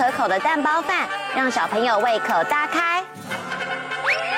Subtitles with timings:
[0.00, 1.06] 可口的蛋包饭，
[1.36, 3.04] 让小朋友胃口大开。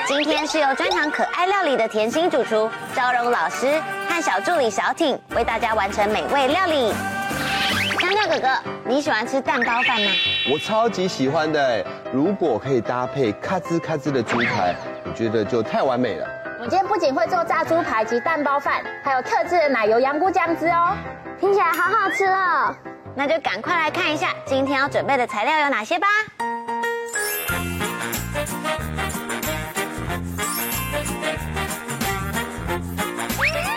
[0.05, 6.93] 今天是由专长可爱料理的甜心主厨昭荣老师和小助理小挺为大家完成美味料理。
[7.97, 8.49] 香蕉哥哥，
[8.83, 10.11] 你喜欢吃蛋包饭吗？
[10.51, 14.75] 我超级喜欢的哎，如果可以搭配咔吱咔吱的猪排，
[15.05, 16.27] 我觉得就太完美了。
[16.59, 20.93] 我今天不仅会做炸猪排及蛋包饭，还有特制的奶油羊菇酱汁哦，
[21.39, 22.75] 听起来好好吃哦。
[23.15, 26.07] 那就赶快来看一下今天要准备的材料有哪些吧。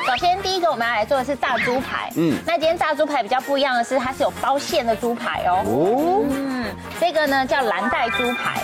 [0.06, 2.10] 首先，第一个我们要来做的是炸猪排。
[2.16, 5.62] 嗯嗯，那今天炸猪排比较不一样的是，它是有包馅的猪排哦。
[5.66, 6.64] 哦，嗯，
[6.98, 8.62] 这个呢叫蓝带猪排，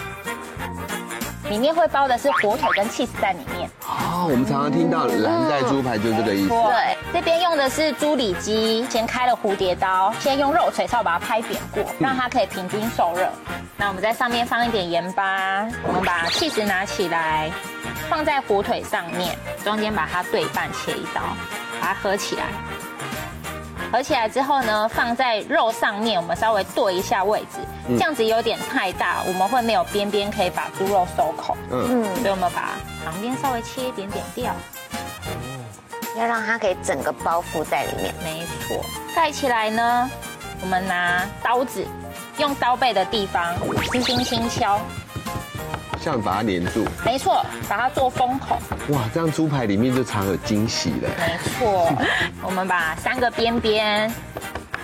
[1.52, 3.68] 里面会包的是火腿跟 cheese 在里面。
[3.86, 6.48] 啊，我们常常听到蓝带猪排就是这个意思。
[6.48, 13.28] 对，这边用的是猪里脊，先开了蝴蝶刀，先用肉锤稍把它拍扁过，让它可以平均受热。
[13.76, 17.50] 那我们在上面放一点盐巴，我们把 cheese 拿起来，
[18.08, 21.20] 放在火腿上面，中间把它对半切一刀，
[21.78, 22.44] 把它合起来。
[23.92, 27.58] 合起来之后呢，放在肉上面，我们稍微对一下位置，
[27.88, 31.54] 这样子有点太大，我们会没有边边可以把猪肉收口。
[31.70, 32.70] 嗯，所以我们把
[33.04, 34.54] 旁边稍微切一点点掉。
[36.16, 38.14] 要让它可以整个包覆在里面。
[38.24, 38.82] 没错，
[39.14, 40.10] 盖起来呢，
[40.62, 41.86] 我们拿刀子，
[42.38, 43.54] 用刀背的地方
[43.90, 44.80] 轻轻轻敲，
[46.02, 46.84] 这样把它粘住。
[47.04, 48.58] 没错，把它做封口。
[48.88, 51.08] 哇，这样猪排里面就藏有惊喜了。
[51.16, 51.88] 没错，
[52.42, 54.12] 我们把三个边边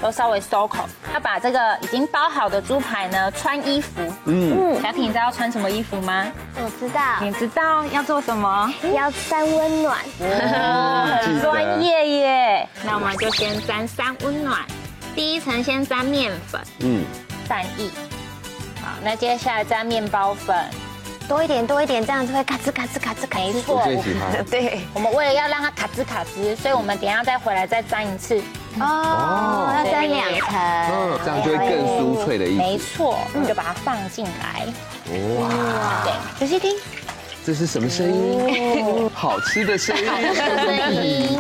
[0.01, 0.89] 都稍微收口。
[1.13, 4.01] 要把这个已经包好的猪排呢穿衣服。
[4.27, 6.27] 嗯，小品，你知道要穿什么衣服吗？
[6.55, 8.73] 我知道，你知道要做什么？
[8.95, 9.99] 要沾温暖。
[10.21, 12.69] 哦，很专业耶。
[12.85, 14.61] 那我们就先沾三温暖，
[15.17, 17.05] 第一层先沾面粉，嗯，
[17.49, 17.91] 蛋液。
[18.81, 20.57] 好，那接下来沾面包粉。
[21.29, 23.53] 多一点，多一点，这样子会咔吱咔吱咔吱咔吱。
[23.53, 24.45] 没错我最喜欢。
[24.51, 28.41] 对，我们为了要让它卡吱卡吱，所以我们等一下再回来再沾一次。
[28.81, 30.59] 哦，要沾两层。
[30.59, 32.97] 嗯，这样就会更酥脆的意没思。
[32.97, 34.67] 错，我们就把它放进来。
[35.39, 36.75] 哇，对，仔细听，
[37.45, 39.11] 这是什么声音？
[39.13, 40.05] 好吃的声音。
[40.35, 41.39] 声音。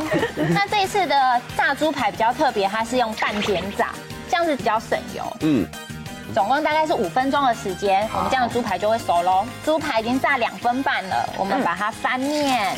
[0.50, 3.93] 那这一次的炸猪排比较特别，它是用半煎炸，
[4.28, 5.22] 这样子比较省油。
[5.41, 5.66] 嗯，
[6.38, 9.44] 总共大概是五分钟的时间，我们这样的猪排就会熟喽。
[9.65, 12.76] 猪排已经炸两分半了，我们把它翻面。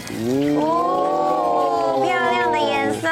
[0.59, 3.06] 哦，漂亮的颜色。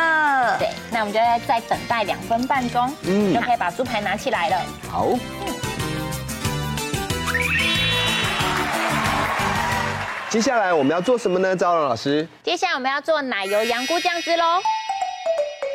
[0.59, 4.57] 对，那我们就要再等待两分半钟，嗯就可以把猪排拿起来了。
[4.91, 5.09] 好。
[10.31, 11.55] 接下来我们要做什么呢？
[11.55, 12.27] 昭荣老师？
[12.43, 14.63] 接下来我们要做奶油羊菇酱汁喽。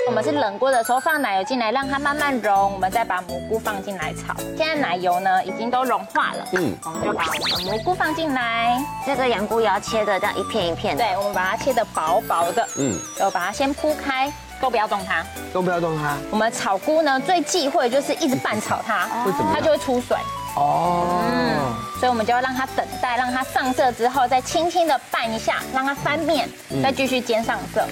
[0.06, 4.36] 我们是冷锅的时候放奶油进来，让它慢慢融，我们再把蘑菇放进来炒。
[4.58, 8.78] 现在奶油呢已经都融化了，嗯我们就把我们蘑菇放进来。
[9.06, 11.04] 这个羊菇也要切的这样一片一片的。
[11.04, 15.24] 对，我们把它切的薄薄的，嗯，然后把它先铺开，都不要动它。
[15.54, 16.18] 都不要动它。
[16.32, 20.18] 我们炒菇呢最忌讳就是一直拌炒它，为什么它就会出水。
[20.58, 26.50] 哦，所以我们就要让它等待，让它上色之后，再轻轻的拌一下，让它翻面，
[26.84, 27.88] 再继续煎上色。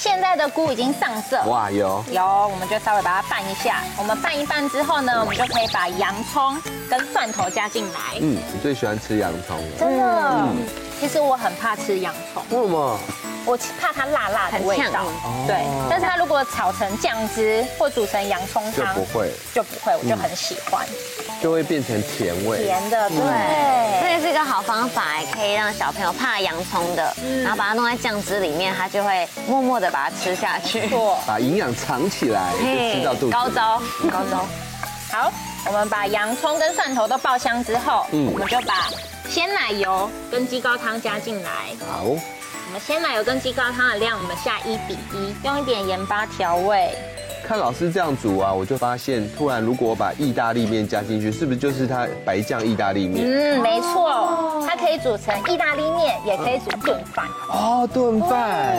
[0.00, 2.02] 现在的菇已经上色，哇，有。
[2.10, 3.82] 有，我们就稍微把它拌一下。
[3.98, 6.58] 我们拌一拌之后呢，我们就可以把洋葱
[6.88, 8.16] 跟蒜头加进来。
[8.18, 9.76] 嗯，你最喜欢吃洋葱了。
[9.78, 10.48] 真的，
[11.00, 12.98] 其实我很怕吃洋葱，为什么？
[13.46, 15.46] 我怕它辣辣的味道嗯。
[15.46, 20.86] 对，但是它如果炒成酱汁或煮成洋葱汤，就不会，就不会，我就很喜欢
[21.42, 22.64] 就会变成甜味。
[22.64, 23.08] 甜的。
[23.08, 30.90] 对这对，也是一个好方法，可以让小朋友怕洋葱的，然后把它弄在酱汁里面，他就会默默的把它吃下去。
[31.26, 32.52] 把营养藏起来，
[32.92, 33.30] 吃到肚子。
[33.30, 33.80] 高招，
[34.12, 34.46] 高招。
[35.10, 35.32] 好，
[35.66, 38.90] 我们把洋葱跟蒜头都爆香之后，嗯我们就把
[39.30, 41.50] 鲜奶油跟鸡高汤加进来，
[41.88, 46.90] 好，我们鲜奶油跟鸡高汤的量，我们下一比一，用一点盐巴调味。
[47.46, 53.24] 看老师这样煮啊，我就发现，突然如果我把意大利面加进去，是不是就是它白酱意大利面？
[53.24, 57.24] 嗯，没错，它可以煮成意大利面，也可以煮炖饭。
[57.50, 58.76] 哦，炖饭。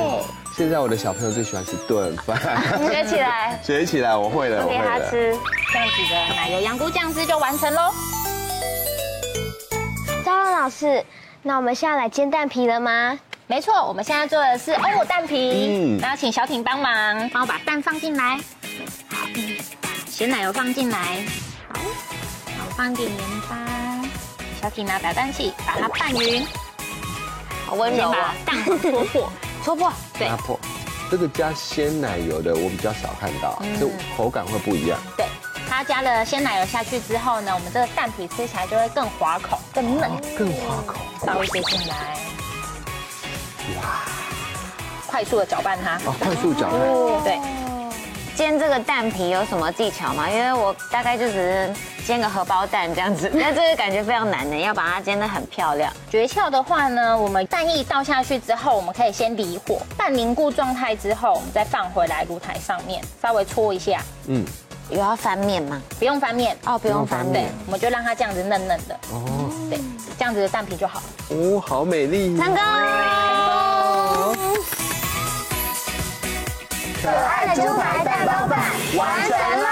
[0.58, 2.38] 现在我的小朋友最喜欢吃炖饭。
[2.92, 4.82] 学起来， 学起来，我会了，我会了。
[4.82, 5.34] 给他吃。
[5.72, 7.90] 这样子的奶油羊菇酱汁就完成喽。
[10.50, 11.04] 老师，
[11.44, 13.20] 那我们现在来煎蛋皮了吗？
[13.48, 15.68] 没错，我们现在做的是欧姆蛋皮。
[15.68, 18.38] 嗯，那要请小挺帮忙，帮我把蛋放进来。
[19.10, 19.28] 好，
[20.08, 20.98] 鲜奶油放进来。
[21.68, 21.80] 好，
[22.48, 23.58] 然后放点盐巴。
[24.62, 26.46] 小挺拿搅蛋器把它拌匀。
[27.66, 28.34] 好温柔啊！
[28.46, 29.32] 蛋黄戳破，
[29.64, 30.60] 戳破，对，破。
[31.10, 35.00] 这个加鲜奶油的我比较少看到，就口感会不一样。
[35.18, 35.26] 对，
[35.74, 41.00] 它加了鲜奶油下去之后呢，我们这个蛋皮吃起来就会更滑口、更嫩、更滑口。
[41.26, 41.96] 倒一些进来。
[43.78, 44.02] 哇！
[45.08, 45.96] 快速的搅拌它。
[46.06, 47.24] 哦，快速搅拌。
[47.24, 47.40] 对。
[48.36, 50.30] 煎这个蛋皮有什么技巧吗？
[50.30, 51.74] 因为我大概就只是
[52.06, 55.92] 煎个荷包蛋这样子， 但这个感觉非常难的，要把它煎得很漂亮。
[56.10, 64.02] 诀窍的话呢，我们蛋液倒下去之后，我们可以先离火，蛋凝固状态之后，我们再放回来炉台上面，稍微搓一下。
[64.28, 64.46] 嗯。
[64.92, 65.82] 有要翻面吗？
[65.98, 67.46] 不用翻面哦，不用翻面。
[67.46, 69.00] 对，我们就让它这样子嫩嫩的。
[69.14, 69.50] 哦。
[69.70, 69.80] 对，
[70.20, 71.06] 这样子的蛋皮就好了。
[71.30, 72.38] 哦，好美丽。
[72.38, 72.58] 成功。
[77.02, 78.60] 可爱的猪排蛋包饭
[78.96, 79.68] 完成了，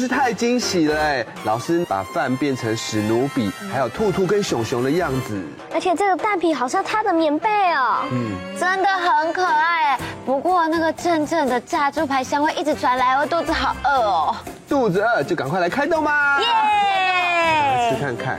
[0.00, 1.24] 是太惊喜了哎！
[1.44, 5.38] 老师把饭变成史努比，还有兔兔跟熊熊的样子，
[5.74, 10.00] 而且这个蛋皮好像他的棉被哦，嗯，真的很可爱哎。
[10.24, 14.36] 不过那个阵阵的炸猪排香味一直传来，我肚子好饿哦。
[14.66, 16.40] 肚子饿就赶快来开动吧！
[16.40, 18.38] 耶，来吃看看。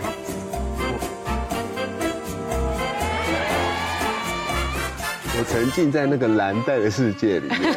[5.34, 7.74] 我沉浸在那个蓝带的世界里面，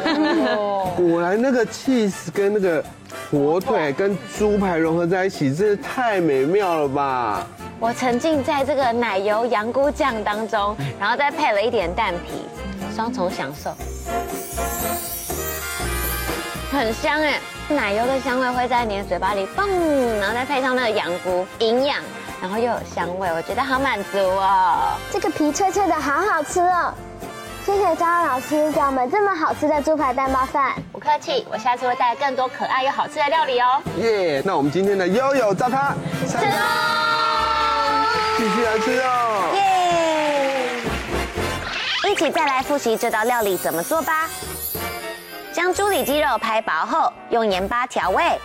[0.95, 2.83] 果然那个 cheese 跟那个
[3.31, 7.47] 火腿跟猪排融合在一起，真是太美妙了吧！
[7.79, 12.45] 我沉浸在这个奶油羊菇酱当中，然后再配了一点蛋皮，
[12.95, 13.73] 双重享受，
[16.71, 17.39] 很香哎！
[17.67, 19.67] 奶油的香味会在你的嘴巴里蹦，
[20.19, 21.97] 然后再配上那个羊菇，营养，
[22.39, 24.93] 然后又有香味，我觉得好满足哦！
[25.11, 26.93] 这个皮脆脆的，好好吃哦！
[27.65, 33.81] 谢谢昭荣老师教我们这么好吃的猪排蛋包饭，不客气，我下次会带来更多可爱又好吃的料理哦。
[33.97, 35.95] 耶，那我们今天的悠悠炸它，
[36.27, 38.05] 吃哦，
[38.37, 39.49] 继续来吃哦。
[39.55, 40.79] 耶，
[42.11, 44.29] 一起再来复习这道料理怎么做吧。
[45.51, 48.39] 将猪里肌肉拍薄后，用盐巴调味，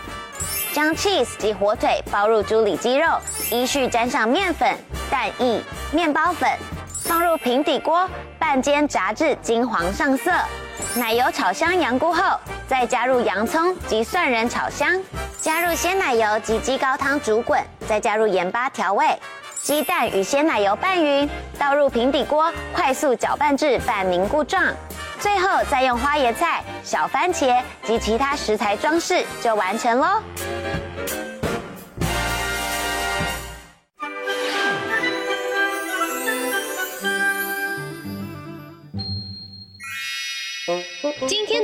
[0.73, 3.07] 将 cheese 及火腿包入猪里肌肉，
[3.51, 4.75] 依序沾上面粉、
[5.11, 5.63] 蛋液、
[5.93, 6.49] 面包粉。
[7.11, 10.31] 放入平底锅半煎炸至金黄上色，
[10.95, 12.39] 奶油炒香羊菇后，
[12.69, 14.89] 再加入洋葱及蒜仁炒香，
[15.41, 19.05] 加入鲜奶油及鸡高汤煮滚，再加入盐巴调味，
[19.61, 24.63] 鸡蛋与鲜奶油拌匀，倒入平底锅快速搅拌至半凝固状，
[25.19, 30.23] 最后再用花椰菜、小番茄及其他食材装饰就完成喽。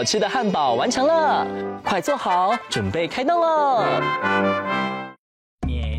[0.00, 1.46] 好吃的汉堡完成了，
[1.84, 3.84] 快做好，准备开动喽！
[5.68, 5.98] 捏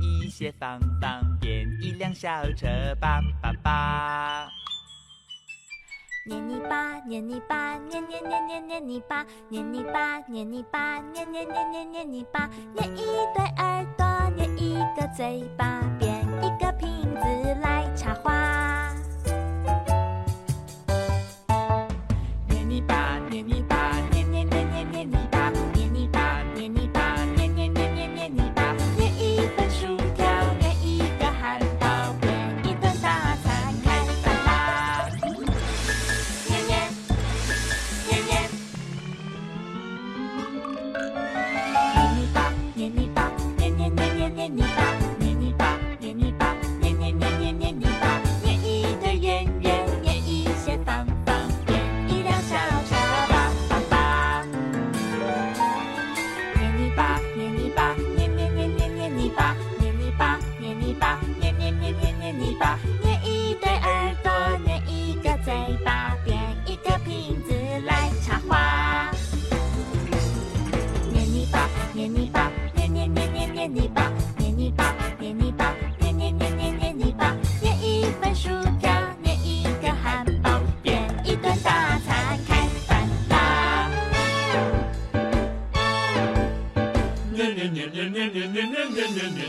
[0.00, 2.68] 一些方方，变一辆小车，
[3.00, 4.17] 叭叭叭。
[6.28, 14.06] 捏泥巴捏泥巴捏捏捏捏捏泥巴捏泥巴捏泥巴捏捏捏捏捏泥巴捏一对耳朵
[14.36, 15.77] 捏一个嘴巴。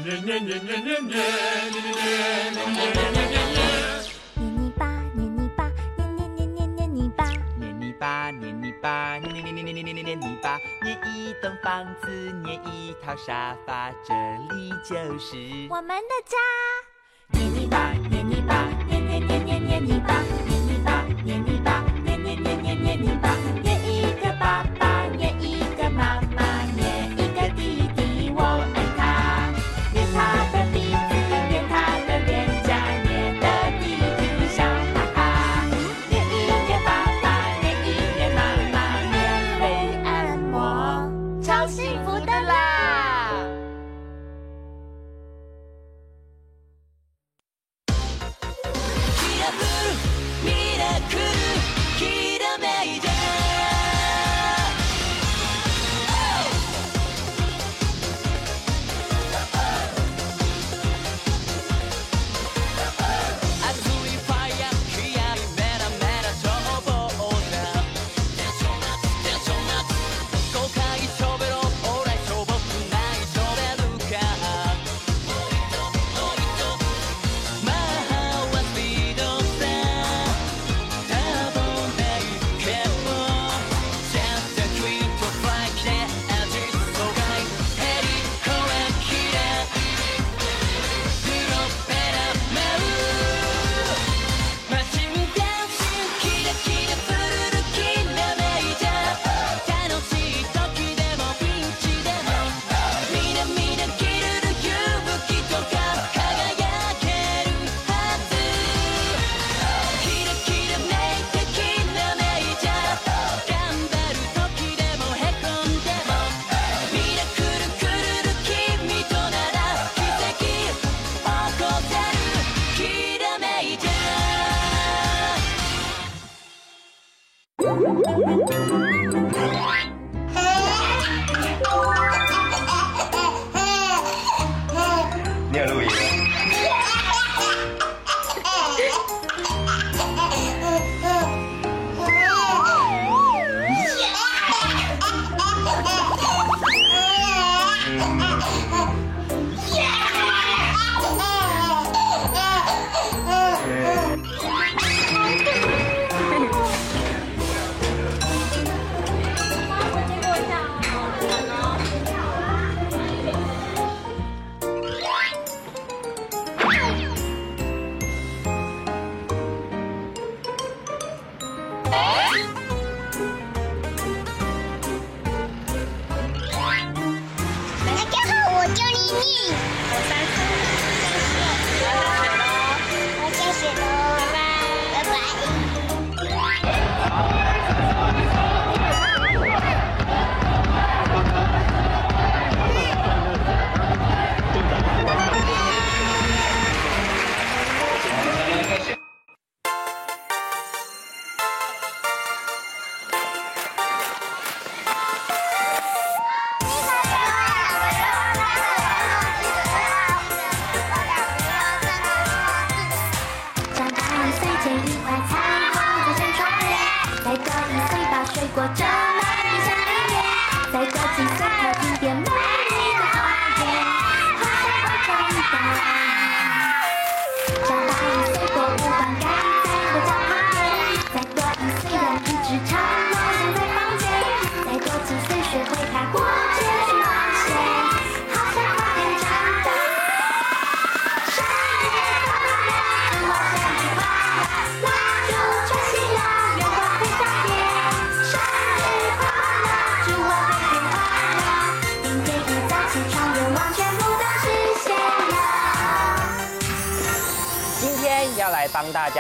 [0.02, 0.32] 捏泥
[4.78, 7.26] 巴，捏泥巴，捏捏捏捏捏泥巴，
[7.60, 14.14] 捏泥巴，捏泥巴，捏捏捏捏捏捏捏捏捏泥巴，捏一栋房子，捏一套沙发，这
[14.54, 15.36] 里就是
[15.70, 16.38] 我们的家。
[17.34, 17.92] 泥巴。
[18.10, 18.19] 捏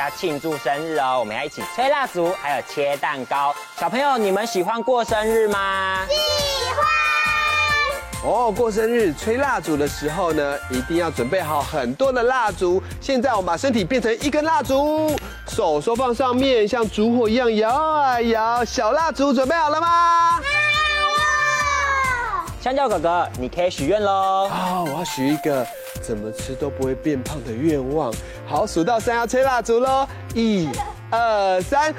[0.09, 3.53] 家庆祝生日哦，我们要一起吹蜡烛，还有切蛋糕。
[3.77, 6.05] 小朋友，你们喜欢过生日吗？
[6.07, 6.15] 喜
[6.73, 12.81] 欢哦，过生日吹蜡烛的时候呢，一定要准备好很多的蜡烛。
[12.99, 15.15] 现在我们把身体变成一根蜡烛，
[15.47, 18.65] 手手放上面，像烛火一样摇啊摇。
[18.65, 20.18] 小蜡烛准备好了吗？
[22.61, 24.49] 香蕉哥哥，你可以许愿喽。
[24.49, 25.65] 好，我要许一个
[26.01, 28.13] 怎么吃都不会变胖的愿望。
[28.45, 30.69] 好，数到三要吹蜡烛喽，一、
[31.09, 31.93] 二、三，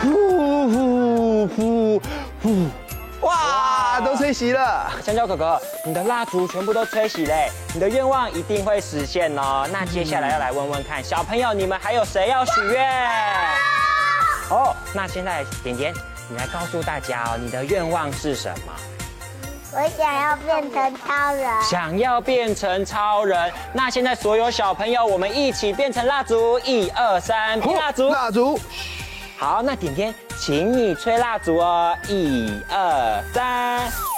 [0.00, 2.02] 呼呼呼
[2.40, 2.66] 呼，
[3.26, 4.88] 哇，都吹熄了。
[5.02, 9.68] 香蕉哥哥，你的蜡烛全部都吹熄嘞，你的愿望一定会实现哦。
[9.72, 12.88] 那接下来要来问问看，小朋友你们还有谁要许愿？
[14.48, 15.92] 哦，那现在点点，
[16.30, 18.72] 你来告诉大家哦，你的愿望是什么？
[19.70, 21.62] 我想要变成超人。
[21.62, 23.52] 想要变成超人。
[23.72, 28.58] 那现在所有小朋友，我们一起变成蜡烛，一二三，喷蜡烛，蜡烛。
[29.36, 34.17] 好，那点点，请你吹蜡烛哦，一二三。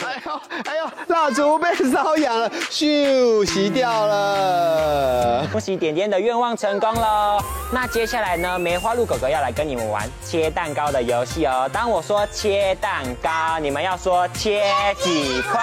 [0.00, 5.46] 哎呦哎呦，蜡烛被烧痒了，咻，熄掉了。
[5.50, 7.42] 恭喜点点的愿望成功喽！
[7.72, 11.68] 那接下来呢，梅花鹿哥哥要来跟你们玩切蛋糕的游戏哦。
[11.72, 14.62] 当我说切蛋糕，你们要说切
[15.00, 15.60] 几块。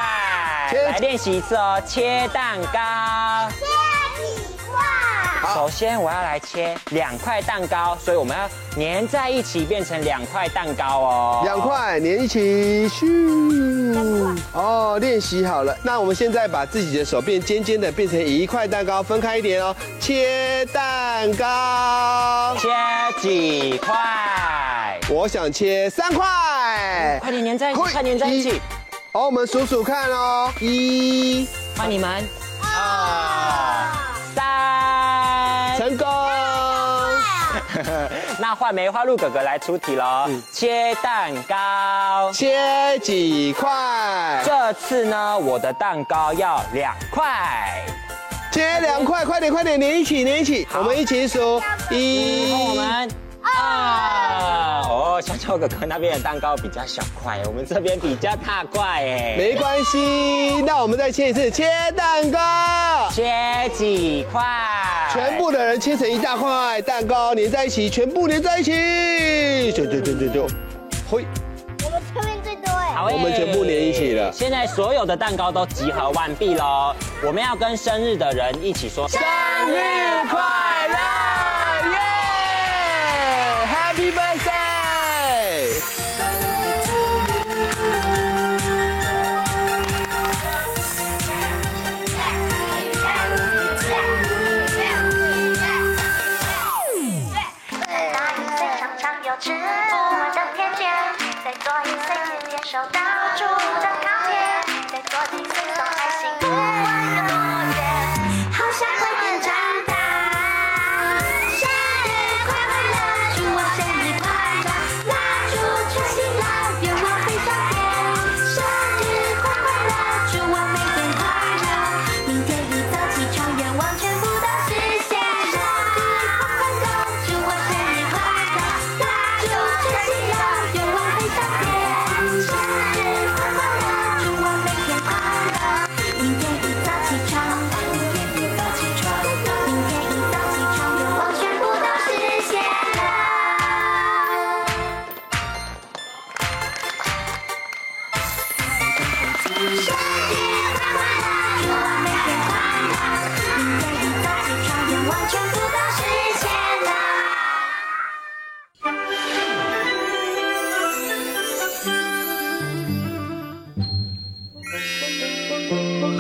[0.71, 2.79] 来练习一次哦，切蛋糕。
[5.55, 11.41] 首先我要来切两块蛋糕，所以我们要粘在一起变成两块蛋糕哦。
[11.45, 14.37] 两块粘一起，咻！
[14.51, 15.73] 哦，练习好了。
[15.81, 19.73] 那我们现在把自己的手变尖尖的，变成一块蛋糕，分开一点哦。
[19.97, 22.67] 切蛋糕，切
[23.21, 24.99] 几块？
[25.09, 27.17] 我想切三块。
[27.21, 28.61] 快点粘在一起，快粘在一起。
[29.13, 32.27] 好，我们数数看哦，一，换你们，
[38.55, 40.29] 换梅花鹿哥哥来出题喽。
[40.51, 44.41] 切蛋糕，切几块？
[44.45, 47.85] 这次呢，我的蛋糕要两块。
[48.51, 53.11] 切两块，快点快点，连一起连一起，我们一起数，一，我们
[53.43, 54.64] 二。
[55.15, 59.35] 哦，香蕉哥哥那边的蛋糕比较小块，我们这边比较大块哎。
[59.37, 64.43] 没关系，那我们再切一次，切蛋糕，切几块？
[65.13, 69.71] 全部的人切成一大块蛋糕，连在一起，全部连在一起。
[69.71, 70.47] 就就就就就，
[71.09, 71.25] 嘿。
[71.85, 72.91] 我们前面最多哎。
[72.93, 74.29] 好，我们全部连一起了。
[74.33, 76.93] 现在所有的蛋糕都集合完毕喽，
[77.25, 79.23] 我们要跟生日的人一起说生日
[80.29, 80.41] 快
[80.89, 80.97] 乐，
[81.93, 81.99] 耶
[83.65, 84.34] ！Happy birthday！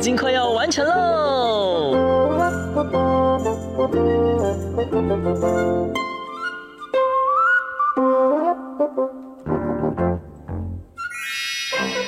[0.00, 1.94] 已经快要完成喽！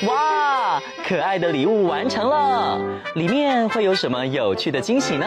[0.08, 2.80] 哇，可爱的礼物完成了，
[3.12, 5.26] 里面会有什么有趣的惊喜呢？